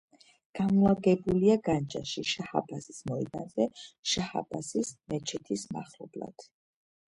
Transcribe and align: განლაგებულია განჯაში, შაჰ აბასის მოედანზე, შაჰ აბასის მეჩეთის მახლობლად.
განლაგებულია 0.59 1.57
განჯაში, 1.67 2.23
შაჰ 2.31 2.47
აბასის 2.63 3.03
მოედანზე, 3.13 3.69
შაჰ 4.15 4.35
აბასის 4.43 4.93
მეჩეთის 5.15 5.69
მახლობლად. 5.79 6.51